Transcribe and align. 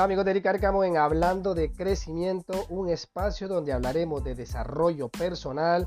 Hola 0.00 0.06
amigos 0.06 0.24
de 0.24 0.30
Eric 0.30 0.46
Arcamo 0.46 0.82
en 0.82 0.96
Hablando 0.96 1.54
de 1.54 1.70
Crecimiento, 1.74 2.64
un 2.70 2.88
espacio 2.88 3.48
donde 3.48 3.74
hablaremos 3.74 4.24
de 4.24 4.34
desarrollo 4.34 5.10
personal, 5.10 5.86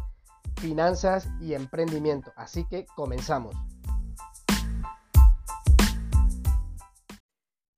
finanzas 0.61 1.29
y 1.41 1.55
emprendimiento. 1.55 2.31
Así 2.35 2.63
que 2.69 2.85
comenzamos. 2.95 3.55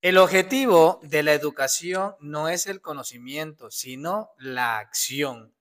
El 0.02 0.18
objetivo 0.18 1.00
de 1.02 1.22
la 1.22 1.32
educación 1.32 2.16
no 2.20 2.50
es 2.50 2.66
el 2.66 2.82
conocimiento, 2.82 3.70
sino 3.70 4.28
la 4.36 4.76
acción. 4.76 5.54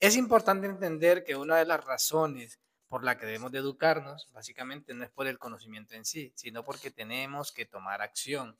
Es 0.00 0.16
importante 0.16 0.66
entender 0.66 1.22
que 1.24 1.36
una 1.36 1.56
de 1.56 1.66
las 1.66 1.84
razones 1.84 2.60
por 2.88 3.04
la 3.04 3.18
que 3.18 3.26
debemos 3.26 3.52
de 3.52 3.58
educarnos, 3.58 4.30
básicamente 4.32 4.94
no 4.94 5.04
es 5.04 5.10
por 5.10 5.26
el 5.26 5.38
conocimiento 5.38 5.94
en 5.94 6.06
sí, 6.06 6.32
sino 6.34 6.64
porque 6.64 6.90
tenemos 6.90 7.52
que 7.52 7.66
tomar 7.66 8.00
acción 8.00 8.56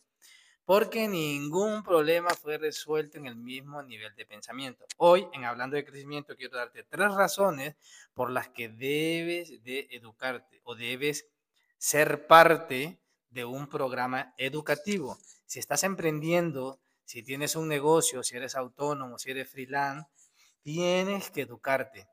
porque 0.65 1.09
ningún 1.09 1.83
problema 1.83 2.31
fue 2.31 2.57
resuelto 2.57 3.19
en 3.19 3.27
el 3.27 3.37
mismo 3.37 3.83
nivel 3.83 4.15
de 4.17 4.25
pensamiento. 4.25 4.87
Hoy, 4.97 5.27
en 5.33 5.45
Hablando 5.45 5.77
de 5.77 5.85
Crecimiento, 5.85 6.37
quiero 6.37 6.57
darte 6.57 6.85
tres 6.85 7.13
razones 7.13 7.77
por 8.15 8.31
las 8.31 8.49
que 8.49 8.69
debes 8.69 9.63
de 9.63 9.89
educarte 9.91 10.61
o 10.65 10.75
debes 10.75 11.27
ser 11.77 12.27
parte 12.27 12.99
de 13.29 13.45
un 13.45 13.67
programa 13.67 14.35
educativo. 14.39 15.19
Si 15.45 15.59
estás 15.59 15.83
emprendiendo, 15.83 16.81
si 17.05 17.23
tienes 17.23 17.57
un 17.57 17.69
negocio, 17.69 18.23
si 18.23 18.37
eres 18.37 18.55
autónomo, 18.55 19.19
si 19.19 19.33
eres 19.33 19.51
freelance, 19.51 20.09
tienes 20.63 21.31
que 21.31 21.43
educarte. 21.43 22.09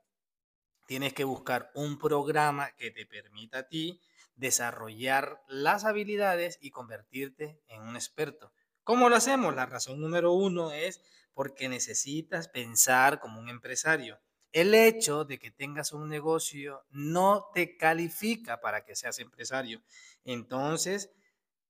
Tienes 0.86 1.14
que 1.14 1.24
buscar 1.24 1.70
un 1.74 1.98
programa 1.98 2.72
que 2.76 2.90
te 2.90 3.06
permita 3.06 3.60
a 3.60 3.68
ti 3.68 3.98
desarrollar 4.34 5.42
las 5.48 5.84
habilidades 5.84 6.58
y 6.60 6.70
convertirte 6.70 7.60
en 7.68 7.82
un 7.82 7.96
experto. 7.96 8.52
¿Cómo 8.84 9.08
lo 9.08 9.16
hacemos? 9.16 9.54
La 9.54 9.66
razón 9.66 10.00
número 10.00 10.32
uno 10.32 10.72
es 10.72 11.02
porque 11.34 11.68
necesitas 11.68 12.48
pensar 12.48 13.20
como 13.20 13.40
un 13.40 13.48
empresario. 13.48 14.20
El 14.50 14.74
hecho 14.74 15.24
de 15.24 15.38
que 15.38 15.50
tengas 15.50 15.92
un 15.92 16.08
negocio 16.08 16.84
no 16.90 17.48
te 17.54 17.76
califica 17.76 18.60
para 18.60 18.84
que 18.84 18.96
seas 18.96 19.18
empresario. 19.18 19.82
Entonces, 20.24 21.10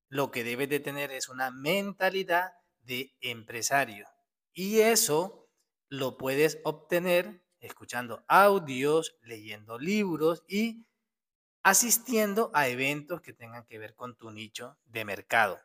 lo 0.09 0.31
que 0.31 0.43
debes 0.43 0.69
de 0.69 0.81
tener 0.81 1.13
es 1.13 1.29
una 1.29 1.51
mentalidad 1.51 2.53
de 2.83 3.15
empresario. 3.21 4.09
Y 4.53 4.81
eso 4.81 5.49
lo 5.89 6.17
puedes 6.17 6.59
obtener 6.65 7.43
escuchando 7.61 8.25
audios, 8.27 9.17
leyendo 9.23 9.79
libros 9.79 10.43
y 10.49 10.85
asistiendo 11.63 12.51
a 12.55 12.69
eventos 12.69 13.21
que 13.21 13.33
tengan 13.33 13.65
que 13.65 13.79
ver 13.79 13.95
con 13.95 14.17
tu 14.17 14.31
nicho 14.31 14.77
de 14.87 15.05
mercado. 15.05 15.61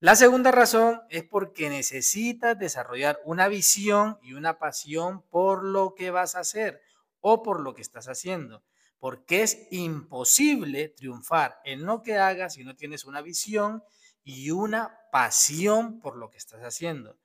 La 0.00 0.14
segunda 0.14 0.52
razón 0.52 1.02
es 1.08 1.24
porque 1.24 1.70
necesitas 1.70 2.58
desarrollar 2.58 3.18
una 3.24 3.48
visión 3.48 4.18
y 4.22 4.34
una 4.34 4.58
pasión 4.58 5.22
por 5.22 5.64
lo 5.64 5.94
que 5.94 6.10
vas 6.10 6.34
a 6.34 6.40
hacer 6.40 6.82
o 7.20 7.42
por 7.42 7.60
lo 7.60 7.74
que 7.74 7.80
estás 7.82 8.06
haciendo, 8.08 8.62
porque 8.98 9.42
es 9.42 9.66
imposible 9.70 10.88
triunfar 10.90 11.60
en 11.64 11.86
lo 11.86 12.02
que 12.02 12.18
hagas 12.18 12.54
si 12.54 12.64
no 12.64 12.76
tienes 12.76 13.04
una 13.04 13.22
visión 13.22 13.82
y 14.22 14.50
una 14.50 14.98
pasión 15.10 16.00
por 16.00 16.16
lo 16.16 16.30
que 16.30 16.38
estás 16.38 16.60
haciendo. 16.60 17.16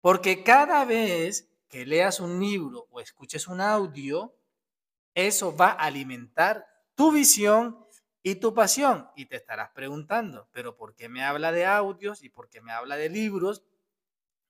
Porque 0.00 0.42
cada 0.42 0.84
vez 0.86 1.50
que 1.68 1.84
leas 1.84 2.18
un 2.20 2.40
libro 2.40 2.86
o 2.90 3.00
escuches 3.00 3.46
un 3.46 3.60
audio, 3.60 4.34
eso 5.14 5.54
va 5.54 5.72
a 5.72 5.84
alimentar 5.84 6.69
tu 7.00 7.10
visión 7.12 7.82
y 8.22 8.34
tu 8.34 8.52
pasión. 8.52 9.08
Y 9.16 9.24
te 9.24 9.36
estarás 9.36 9.70
preguntando, 9.70 10.50
pero 10.52 10.76
¿por 10.76 10.94
qué 10.94 11.08
me 11.08 11.24
habla 11.24 11.50
de 11.50 11.64
audios 11.64 12.22
y 12.22 12.28
por 12.28 12.50
qué 12.50 12.60
me 12.60 12.72
habla 12.72 12.98
de 12.98 13.08
libros? 13.08 13.64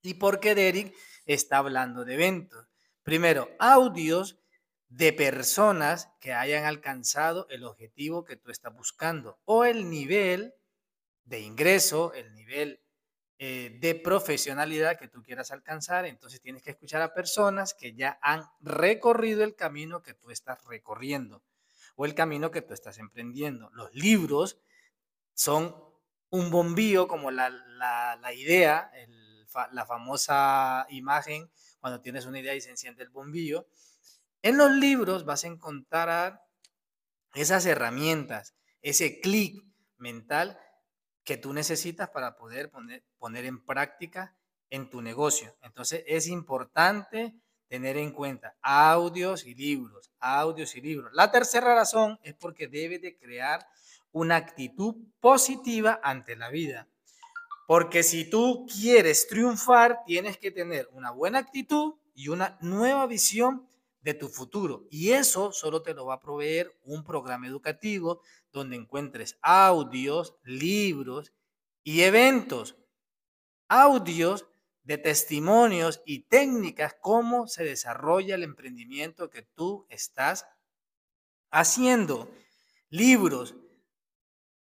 ¿Y 0.02 0.14
por 0.14 0.40
qué 0.40 0.56
Derek 0.56 0.92
está 1.26 1.58
hablando 1.58 2.04
de 2.04 2.14
eventos? 2.14 2.66
Primero, 3.04 3.48
audios 3.60 4.40
de 4.88 5.12
personas 5.12 6.10
que 6.20 6.32
hayan 6.32 6.64
alcanzado 6.64 7.46
el 7.50 7.62
objetivo 7.62 8.24
que 8.24 8.34
tú 8.34 8.50
estás 8.50 8.74
buscando 8.74 9.38
o 9.44 9.64
el 9.64 9.88
nivel 9.88 10.52
de 11.22 11.38
ingreso, 11.38 12.12
el 12.14 12.34
nivel 12.34 12.82
eh, 13.38 13.78
de 13.80 13.94
profesionalidad 13.94 14.98
que 14.98 15.06
tú 15.06 15.22
quieras 15.22 15.52
alcanzar. 15.52 16.04
Entonces 16.04 16.40
tienes 16.40 16.64
que 16.64 16.70
escuchar 16.70 17.00
a 17.00 17.14
personas 17.14 17.74
que 17.74 17.94
ya 17.94 18.18
han 18.20 18.42
recorrido 18.58 19.44
el 19.44 19.54
camino 19.54 20.02
que 20.02 20.14
tú 20.14 20.32
estás 20.32 20.64
recorriendo 20.64 21.44
o 22.00 22.06
el 22.06 22.14
camino 22.14 22.50
que 22.50 22.62
tú 22.62 22.72
estás 22.72 22.96
emprendiendo. 22.96 23.68
Los 23.74 23.94
libros 23.94 24.58
son 25.34 25.76
un 26.30 26.50
bombío, 26.50 27.06
como 27.06 27.30
la, 27.30 27.50
idea, 28.34 28.90
la 29.72 29.84
famosa 29.84 30.86
imagen, 30.88 31.50
cuando 31.78 32.00
tienes 32.00 32.24
una 32.24 32.40
idea 32.40 32.54
y 32.54 32.62
se 32.62 32.70
enciende 32.70 33.02
el 33.02 33.10
bombillo. 33.10 33.68
En 34.40 34.56
los 34.56 34.70
libros 34.70 35.26
vas 35.26 35.44
a 35.44 35.48
encontrar 35.48 36.42
esas 37.34 37.66
herramientas, 37.66 38.54
ese 38.80 39.20
clic 39.20 39.62
mental 39.98 40.58
que 41.22 41.36
tú 41.36 41.52
necesitas 41.52 42.08
para 42.08 42.38
poder 42.38 42.70
poner, 42.70 43.04
poner 43.18 43.44
en 43.44 43.62
práctica 43.62 44.34
en 44.70 44.88
tu 44.88 45.02
negocio. 45.02 45.54
Entonces 45.60 46.02
es 46.06 46.28
importante 46.28 47.34
tener 47.70 47.96
en 47.96 48.10
cuenta 48.10 48.56
audios 48.60 49.46
y 49.46 49.54
libros, 49.54 50.10
audios 50.18 50.74
y 50.74 50.80
libros. 50.80 51.12
La 51.14 51.30
tercera 51.30 51.72
razón 51.72 52.18
es 52.24 52.34
porque 52.34 52.66
debes 52.66 53.00
de 53.00 53.16
crear 53.16 53.64
una 54.10 54.34
actitud 54.34 54.96
positiva 55.20 56.00
ante 56.02 56.34
la 56.34 56.50
vida. 56.50 56.88
Porque 57.68 58.02
si 58.02 58.28
tú 58.28 58.66
quieres 58.66 59.28
triunfar, 59.28 60.00
tienes 60.04 60.36
que 60.36 60.50
tener 60.50 60.88
una 60.92 61.12
buena 61.12 61.38
actitud 61.38 61.94
y 62.12 62.26
una 62.26 62.58
nueva 62.60 63.06
visión 63.06 63.68
de 64.00 64.14
tu 64.14 64.28
futuro. 64.28 64.88
Y 64.90 65.12
eso 65.12 65.52
solo 65.52 65.80
te 65.80 65.94
lo 65.94 66.06
va 66.06 66.14
a 66.14 66.20
proveer 66.20 66.76
un 66.82 67.04
programa 67.04 67.46
educativo 67.46 68.20
donde 68.52 68.74
encuentres 68.74 69.38
audios, 69.42 70.34
libros 70.42 71.32
y 71.84 72.00
eventos. 72.00 72.76
Audios 73.68 74.49
de 74.82 74.98
testimonios 74.98 76.02
y 76.04 76.20
técnicas, 76.20 76.96
cómo 77.00 77.46
se 77.46 77.64
desarrolla 77.64 78.34
el 78.34 78.42
emprendimiento 78.42 79.30
que 79.30 79.42
tú 79.42 79.86
estás 79.88 80.46
haciendo. 81.50 82.30
Libros 82.88 83.54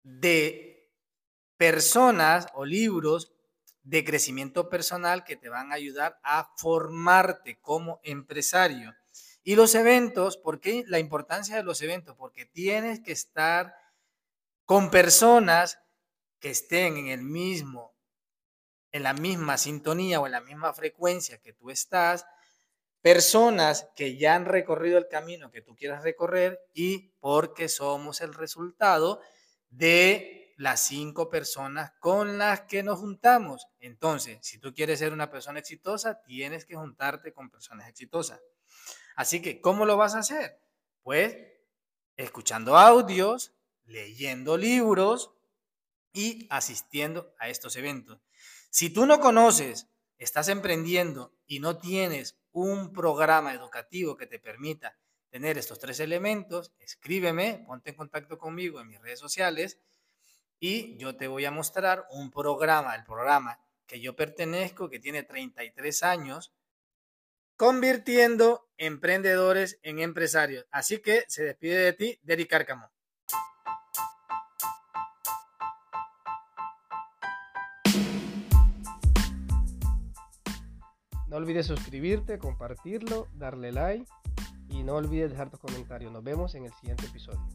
de 0.03 0.91
personas 1.57 2.47
o 2.53 2.65
libros 2.65 3.33
de 3.83 4.03
crecimiento 4.03 4.69
personal 4.69 5.23
que 5.23 5.37
te 5.37 5.49
van 5.49 5.71
a 5.71 5.75
ayudar 5.75 6.19
a 6.23 6.51
formarte 6.57 7.59
como 7.61 8.01
empresario. 8.03 8.93
Y 9.43 9.55
los 9.55 9.75
eventos, 9.75 10.35
¿por 10.35 10.59
qué 10.59 10.83
la 10.87 10.99
importancia 10.99 11.55
de 11.55 11.63
los 11.63 11.81
eventos? 11.81 12.15
Porque 12.17 12.45
tienes 12.45 12.99
que 12.99 13.13
estar 13.13 13.73
con 14.65 14.91
personas 14.91 15.79
que 16.39 16.49
estén 16.49 16.97
en 16.97 17.07
el 17.07 17.21
mismo 17.21 17.96
en 18.97 19.03
la 19.03 19.13
misma 19.13 19.57
sintonía 19.57 20.19
o 20.19 20.25
en 20.25 20.33
la 20.33 20.41
misma 20.41 20.73
frecuencia 20.73 21.39
que 21.39 21.53
tú 21.53 21.69
estás, 21.69 22.25
personas 23.01 23.87
que 23.95 24.17
ya 24.17 24.35
han 24.35 24.45
recorrido 24.45 24.97
el 24.97 25.07
camino 25.07 25.49
que 25.51 25.61
tú 25.61 25.75
quieras 25.75 26.03
recorrer 26.03 26.59
y 26.73 27.13
porque 27.19 27.69
somos 27.69 28.21
el 28.21 28.33
resultado 28.33 29.21
de 29.69 30.53
las 30.57 30.81
cinco 30.81 31.29
personas 31.29 31.91
con 31.99 32.37
las 32.37 32.61
que 32.61 32.81
nos 32.81 32.99
juntamos. 32.99 33.67
Entonces, 33.79 34.39
si 34.41 34.57
tú 34.59 34.73
quieres 34.73 34.99
ser 34.99 35.13
una 35.13 35.29
persona 35.29 35.59
exitosa, 35.59 36.21
tienes 36.23 36.65
que 36.65 36.75
juntarte 36.75 37.31
con 37.31 37.49
personas 37.49 37.87
exitosas. 37.87 38.41
Así 39.15 39.41
que, 39.41 39.61
¿cómo 39.61 39.85
lo 39.85 39.95
vas 39.97 40.15
a 40.15 40.19
hacer? 40.19 40.59
Pues 41.03 41.37
escuchando 42.15 42.75
audios, 42.75 43.53
leyendo 43.85 44.57
libros 44.57 45.36
y 46.17 46.47
asistiendo 46.49 47.35
a 47.37 47.47
estos 47.47 47.75
eventos. 47.75 48.19
Si 48.71 48.89
tú 48.89 49.05
no 49.05 49.19
conoces, 49.19 49.87
estás 50.17 50.49
emprendiendo 50.49 51.31
y 51.45 51.59
no 51.59 51.77
tienes 51.77 52.39
un 52.51 52.91
programa 52.91 53.53
educativo 53.53 54.17
que 54.17 54.25
te 54.25 54.39
permita 54.39 54.97
tener 55.29 55.59
estos 55.59 55.77
tres 55.77 55.99
elementos, 55.99 56.73
escríbeme, 56.79 57.63
ponte 57.67 57.91
en 57.91 57.95
contacto 57.95 58.39
conmigo 58.39 58.81
en 58.81 58.87
mis 58.87 58.99
redes 58.99 59.19
sociales 59.19 59.79
y 60.59 60.97
yo 60.97 61.15
te 61.15 61.27
voy 61.27 61.45
a 61.45 61.51
mostrar 61.51 62.07
un 62.09 62.31
programa, 62.31 62.95
el 62.95 63.03
programa 63.03 63.59
que 63.85 63.99
yo 63.99 64.15
pertenezco, 64.15 64.89
que 64.89 64.99
tiene 64.99 65.21
33 65.21 66.01
años, 66.01 66.51
convirtiendo 67.57 68.71
emprendedores 68.77 69.79
en 69.83 69.99
empresarios. 69.99 70.65
Así 70.71 70.99
que 70.99 71.25
se 71.27 71.43
despide 71.43 71.77
de 71.77 71.93
ti, 71.93 72.19
Derek 72.23 72.49
Cárcamo. 72.49 72.91
No 81.37 81.43
olvides 81.43 81.67
suscribirte, 81.67 82.39
compartirlo, 82.39 83.27
darle 83.35 83.71
like 83.71 84.07
y 84.69 84.81
no 84.81 84.95
olvides 84.95 85.29
dejar 85.29 85.51
tus 85.51 85.59
comentarios. 85.59 86.11
Nos 86.11 86.23
vemos 86.23 86.55
en 86.55 86.65
el 86.65 86.73
siguiente 86.73 87.05
episodio. 87.05 87.45